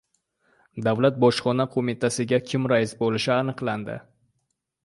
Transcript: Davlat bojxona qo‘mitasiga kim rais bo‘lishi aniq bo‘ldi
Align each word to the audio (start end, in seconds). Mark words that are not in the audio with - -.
Davlat 0.87 1.19
bojxona 1.25 1.67
qo‘mitasiga 1.77 2.39
kim 2.53 2.67
rais 2.75 2.97
bo‘lishi 3.03 3.33
aniq 3.39 3.63
bo‘ldi 3.71 4.03